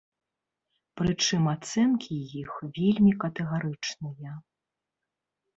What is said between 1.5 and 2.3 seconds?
ацэнкі